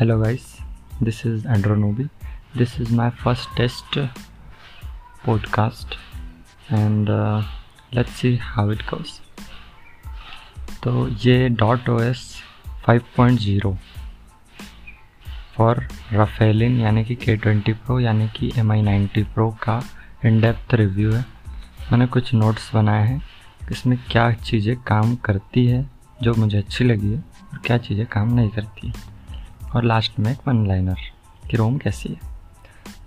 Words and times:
hello 0.00 0.16
guys. 0.22 0.42
This 1.00 1.24
is 1.24 1.42
andronobi 1.42 2.04
this 2.54 2.74
is 2.82 2.90
my 2.98 3.10
first 3.22 3.48
test 3.56 3.96
podcast 5.24 5.96
and 6.70 7.10
uh, 7.10 7.42
let's 7.92 8.12
see 8.12 8.36
how 8.36 8.66
it 8.74 8.84
तो 10.82 11.08
ये 11.08 11.48
dot 11.48 11.88
O 11.88 12.00
S 12.00 12.22
five 12.86 13.02
point 13.16 13.40
zero 13.40 13.76
for 15.56 15.88
raphaelin 16.12 16.80
यानी 16.80 17.04
कि 17.04 17.14
K 17.14 17.36
twenty 17.36 17.72
pro 17.72 18.00
यानी 18.00 18.28
कि 18.28 18.52
M 18.56 18.72
I 18.72 18.82
ninety 18.82 19.24
pro 19.24 19.50
का 19.50 19.82
in 20.26 20.40
depth 20.40 20.74
review 20.74 21.12
है। 21.12 21.26
मैंने 21.92 22.06
कुछ 22.06 22.34
नोट्स 22.34 22.74
बनाए 22.74 23.06
हैं 23.06 23.22
इसमें 23.72 23.98
क्या 24.10 24.32
चीज़ें 24.32 24.76
काम 24.76 25.16
करती 25.16 25.66
है 25.66 25.90
जो 26.22 26.34
मुझे 26.34 26.58
अच्छी 26.58 26.84
लगी 26.84 27.12
है 27.12 27.24
और 27.52 27.58
क्या 27.58 27.78
चीज़ें 27.78 28.06
काम 28.06 28.34
नहीं 28.34 28.50
करती 28.50 28.88
है। 28.88 29.17
और 29.74 29.84
लास्ट 29.84 30.18
में 30.18 30.30
एक 30.32 30.48
वन 30.48 30.66
लाइनर 30.66 31.00
कि 31.50 31.56
रोम 31.56 31.78
कैसी 31.78 32.08
है? 32.08 32.20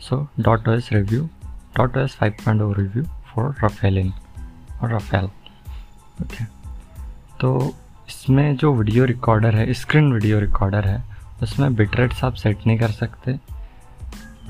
So 0.00 0.26
dot 0.40 0.68
O 0.68 0.72
S 0.72 0.88
review 0.92 1.28
dot 1.76 1.96
O 1.96 2.00
S 2.00 2.16
five 2.16 2.32
point 2.44 2.62
O 2.62 2.72
review 2.72 3.04
for 3.26 3.54
raphaelin 3.64 4.12
और 4.82 4.94
रफेल 4.94 5.24
ओके 6.22 6.44
तो 7.40 7.74
इसमें 8.08 8.56
जो 8.56 8.72
वीडियो 8.74 9.04
रिकॉर्डर 9.04 9.54
है 9.54 9.72
स्क्रीन 9.72 10.12
वीडियो 10.12 10.38
रिकॉर्डर 10.40 10.84
है, 10.84 11.02
उसमें 11.42 11.74
बिटरेट्स 11.74 12.24
आप 12.24 12.34
सेट 12.34 12.66
नहीं 12.66 12.78
कर 12.78 12.90
सकते। 12.90 13.32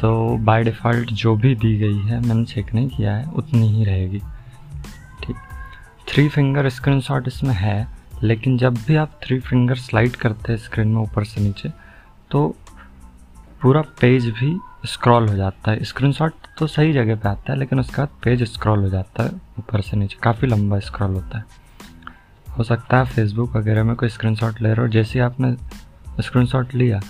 तो 0.00 0.36
बाय 0.36 0.64
डिफ़ॉल्ट 0.64 1.11
जो 1.12 1.34
भी 1.36 1.55
दी 1.55 1.77
गई 1.78 1.98
है, 1.98 2.20
मैंने 2.20 2.45
चेक 2.45 2.72
नहीं 2.74 2.88
किया 2.88 3.14
है, 3.16 3.24
उतनी 3.30 3.69
ही 3.69 3.84
रहेगी, 3.84 4.19
ठीक? 5.22 5.36
थ्री 6.08 6.28
फिंगर 6.28 6.69
स्क्रीनशॉट 6.69 7.28
इसमें 7.28 7.55
है, 7.55 7.88
लेकिन 8.22 8.56
जब 8.58 8.75
भी 8.75 8.97
आप 8.97 9.20
थ्री 9.25 9.38
फिंगर 9.41 9.75
स्लाइड 9.75 10.16
करते 10.16 10.53
हैं 10.53 10.58
स्क्रीन 10.61 10.88
में 10.88 11.00
ऊपर 11.03 11.25
से 11.25 11.41
नीचे 11.41 11.69
तो 12.31 12.48
पूरा 13.62 13.81
पेज 14.00 14.27
भी 14.31 14.56
स्क्रॉल 14.86 15.28
हो 15.28 15.36
जाता 15.36 15.70
है। 15.70 15.84
स्क्रीनशॉट 15.84 16.34
तो 16.59 16.67
सही 16.67 16.92
जगह 16.92 17.17
पे 17.17 17.28
आता 17.28 17.53
है, 17.53 17.59
लेकिन 17.59 17.81
उसके 17.81 17.97
बाद 17.98 18.09
पेज 18.22 18.42
स्क्रॉल 18.45 18.78
हो 18.78 18.89
जाता 18.89 19.22
है 19.22 19.31
ऊपर 19.59 19.81
से 19.81 19.97
नीचे। 19.97 20.17
काफ़ी 20.22 20.48
लंबा 20.48 20.78
स्क्रॉल 20.81 21.14
होता 21.14 21.39
है। 21.39 21.45
हो 22.48 22.64
सकता 22.64 22.98
है 22.98 23.05
फेसबुक 23.06 23.56
वगैरह 23.56 23.84
में 23.84 23.95
कोई 23.97 24.09
स्क्रीनशॉट 24.09 24.61
ले 24.62 24.69
रहे 24.69 24.87
हो। 24.87 24.89
जैसे 24.89 25.19
ही 25.19 25.25
आपने 25.25 25.53
स्क्रीनशॉट 26.22 26.75
लिया, 26.75 27.00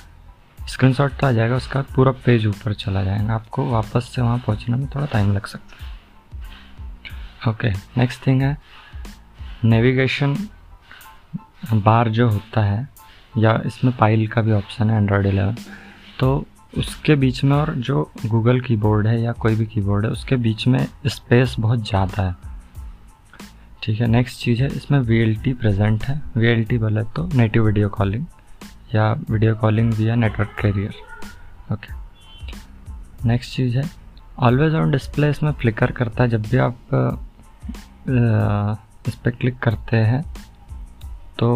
स्क्रीनशॉट 0.69 1.13
तो 1.13 1.27
आ 1.27 1.31
जाएगा, 1.33 1.57
उसका 1.57 1.81
बाद 1.81 1.95
पूरा 1.95 2.13
पेज 2.25 2.47
ऊपर 2.47 2.75
चला 2.75 3.03
जाएगा। 3.05 3.35
आपको 3.35 3.71
वापस 3.71 4.13
से 4.15 4.23
वहाँ 4.23 4.39
पहुँचने 4.39 4.77
में 4.77 4.87
थोड़ा 4.89 5.07
टाइम 5.07 5.33
लग 5.33 5.47
सकता 5.47 5.85
है। 5.85 5.89
ओके 7.49 7.71
नेक्स्ट 7.97 8.27
थिंग 8.27 8.43
है 8.43 8.57
नेविगेशन 9.65 10.37
बार 11.75 12.09
जो 12.09 12.29
होता 12.29 12.65
है 12.65 12.89
या 13.39 13.61
इसमें 13.67 13.97
पाइल 13.97 14.27
का 14.27 14.43
भी 14.43 14.53
ऑप्शन 14.53 14.91
है 14.91 14.97
एंड्रॉयड 14.97 15.27
एलेवन 15.27 15.57
तो 16.21 16.45
उसके 16.79 17.15
बीच 17.17 17.43
में 17.45 17.57
और 17.57 17.75
जो 17.77 18.03
गूगल 18.27 18.61
कीबोर्ड 18.61 19.07
है 19.07 19.21
या 19.23 19.33
कोई 19.35 19.55
भी 19.57 19.67
कीबोर्ड 19.67 20.05
है, 20.07 20.11
उसके 20.13 20.37
बीच 20.39 20.67
में 20.67 20.87
स्पेस 21.07 21.55
बहुत 21.59 21.87
ज़्यादा 21.89 22.23
है। 22.23 22.35
ठीक 23.83 24.01
है 24.01 24.07
नेक्स्ट 24.07 24.41
चीज़ 24.41 24.63
है, 24.63 24.69
इसमें 24.69 24.99
वीएलटी 25.01 25.53
प्रेजेंट 25.55 26.05
है। 26.05 26.21
वीएलटी 26.37 26.79
बोले 26.79 27.03
तो 27.17 27.27
नेटिव 27.35 27.65
वीडियो 27.67 27.89
कॉलिंग 27.89 28.27
या 28.95 29.13
video 29.31 29.55
calling 29.57 29.93
via 29.95 30.15
network 30.15 30.57
carrier 30.61 30.95
okay 31.73 31.99
next 33.29 33.57
चीज़ 33.57 33.77
है 33.79 33.85
ऑलवेज 34.39 34.75
ऑन 34.75 34.91
डिस्प्ले 34.91 35.31
इसमें 35.31 35.53
फ्लिकर 35.53 35.91
करता 35.93 36.23
है। 36.23 36.31
जब 36.31 36.43
भी 36.43 36.57
आप 36.59 36.75
इस 39.09 39.15
पर 39.15 39.31
क्लिक 39.31 39.59
करते 39.59 39.97
हैं 39.97 40.23
तो 41.39 41.51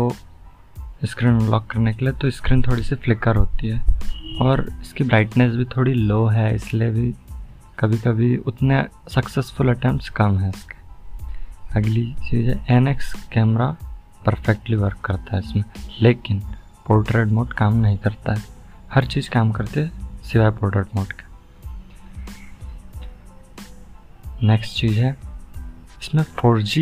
स्क्रीन 1.07 1.41
अनलॉक 1.41 1.67
करने 1.67 1.93
के 1.95 2.05
लिए 2.05 2.15
तो 2.15 2.31
स्क्रीन 2.31 2.63
थोड़ी 2.63 2.83
सी 2.83 2.95
फ्लिकर 2.95 3.37
होती 3.37 3.69
है। 3.69 3.83
और 4.41 4.69
इसकी 4.83 5.05
ब्राइटनेस 5.05 5.55
भी 5.55 5.65
थोड़ी 5.65 5.93
लो 5.95 6.27
है, 6.27 6.55
इसलिए 6.55 6.91
भी 6.91 7.15
कभी 7.79 7.99
कभी 7.99 8.37
उतने 8.37 8.85
सक्सेसफुल 9.09 9.69
अटैम्प्ट 9.69 10.09
कम 10.09 10.39
है 10.39 10.49
इसके। 10.49 10.75
अगली 11.77 12.15
चीज़ 12.15 12.51
है 12.51 12.77
N 12.77 12.89
X 12.89 13.13
camera 13.33 13.77
perfectly 14.27 14.77
work 14.77 14.99
करता 15.05 15.37
है 15.37 15.43
इसमें, 15.43 15.65
लेकिन 16.03 16.43
पोर्ट्रेट 16.87 17.29
मोड 17.29 17.53
काम 17.53 17.75
नहीं 17.75 17.99
करता 17.99 18.35
है। 18.35 18.43
हर 18.93 19.07
चीज़ 19.07 19.31
काम 19.31 19.53
करती 19.53 19.81
है, 19.81 19.91
सिवाय 20.25 20.51
पोर्ट्रेट 20.51 20.87
मोड 20.97 21.07
के। 21.07 21.25
नेक्स्ट 24.47 24.77
चीज़ 24.77 25.01
है 25.01 25.34
इसमें 26.05 26.23
4G 26.39 26.81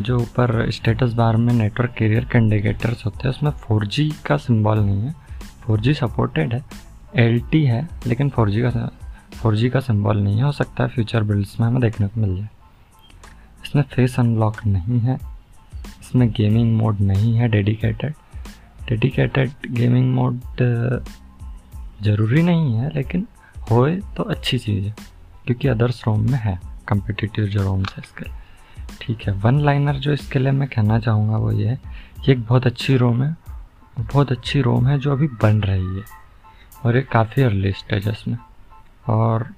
जो 0.00 0.16
ऊपर 0.18 0.70
स्टेटस 0.70 1.12
बार 1.12 1.36
में 1.36 1.52
नेटवर्क 1.54 1.94
कैरियर 1.98 2.24
के 2.24 2.38
इंडिकेटर्स 2.38 3.04
होते 3.06 3.28
हैं, 3.28 3.30
उसमें 3.30 3.50
4G 3.60 4.12
का 4.26 4.36
सिंबल 4.36 4.78
नहीं 4.78 5.02
है। 5.02 5.14
4G 5.66 5.94
सपोर्टेड 5.94 6.54
है 6.54 6.62
LT 7.18 7.64
है, 7.66 7.88
लेकिन 8.06 8.30
4G 8.30 8.62
का 8.64 8.90
4G 9.34 9.70
का 9.70 9.80
सिंबल 9.80 10.18
नहीं 10.18 10.36
है। 10.36 10.42
हो 10.42 10.52
सकता 10.52 10.82
है 10.82 10.88
फ्यूचर 10.88 11.22
बिल्ड्स 11.22 11.58
में 11.60 11.66
हमें 11.66 11.80
देखने 11.82 12.06
को 12.06 12.20
मिल 12.20 12.36
जाए। 12.36 12.48
इसमें 13.64 13.82
फेस 13.84 14.18
अनलॉक 14.20 14.64
नहीं 14.66 15.00
है, 15.00 15.14
इसमें 16.00 16.28
गेमिंग 16.30 16.76
मोड 16.78 17.00
नहीं 17.02 17.34
है 17.34 17.48
डेडिकेटेड 17.48 18.14
डेडिकेटेड 18.88 19.50
गेमिंग 19.70 20.14
मोड 20.14 20.40
ज़रूरी 22.02 22.42
नहीं 22.42 22.74
है, 22.74 22.90
लेकिन 22.94 23.26
होए 23.70 23.96
तो 24.16 24.22
अच्छी 24.24 24.58
चीज़ 24.58 24.84
है, 24.84 24.94
क्योंकि 25.46 25.68
अदर्स 25.68 26.02
रोम 26.06 26.30
में 26.30 26.38
है 26.38 26.58
कम्पिटिटिव 26.88 27.46
जो 27.46 27.62
रोम्स 27.62 27.92
है 27.92 28.02
इसके। 28.04 28.24
लिए 28.24 28.42
ठीक 29.00 29.22
है 29.22 29.32
वन 29.32 29.60
लाइनर 29.60 29.94
जो 29.94 30.12
इसके 30.12 30.38
लिए 30.38 30.52
मैं 30.52 30.68
कहना 30.68 30.98
चाहूँगा 30.98 31.36
वो 31.36 31.52
ये 31.52 31.68
है 31.68 31.80
ये 32.20 32.32
एक 32.32 32.44
बहुत 32.46 32.66
अच्छी 32.66 32.96
रोम 32.96 33.22
है 33.22 33.36
बहुत 34.00 34.32
अच्छी 34.32 34.60
रोम 34.60 34.86
है 34.86 34.98
जो 34.98 35.12
अभी 35.12 35.26
बन 35.42 35.60
रही 35.62 35.96
है 35.96 36.04
और 36.84 36.96
ये 36.96 37.02
काफ़ी 37.02 37.42
अर्ली 37.42 37.72
स्टेज 37.72 38.06
है 38.06 38.12
इसमें। 38.12 38.36
और 39.06 39.48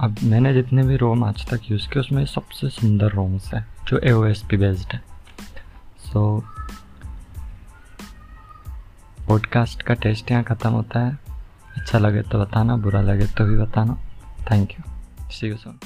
अब 0.00 0.16
मैंने 0.22 0.52
जितने 0.54 0.82
भी 0.82 0.96
रोम 0.96 1.24
आज 1.24 1.46
तक 1.50 1.70
यूज़ 1.70 1.88
किए 1.88 2.00
उसमें 2.00 2.24
सबसे 2.26 2.68
सुंदर 2.68 3.12
रोम्स 3.12 3.54
है 3.54 3.66
जो 3.88 3.98
A 3.98 4.12
O 4.12 4.24
S 4.24 4.42
P 4.50 4.56
based 4.56 4.92
है। 4.92 5.02
सो 5.98 6.40
so, 6.40 6.44
पॉडकास्ट 9.28 9.82
का 9.82 9.94
टेस्ट 9.94 10.30
यहाँ 10.30 10.44
ख़त्म 10.44 10.70
होता 10.70 11.00
है। 11.00 11.18
अच्छा 11.76 11.98
लगे 11.98 12.22
तो 12.22 12.40
बताना 12.40 12.76
बुरा 12.76 13.00
लगे 13.00 13.26
तो 13.26 13.46
भी 13.46 13.56
बताना। 13.56 13.98
Thank 14.50 14.72
you 14.72 15.30
see 15.30 15.48
you 15.48 15.56
soon 15.56 15.78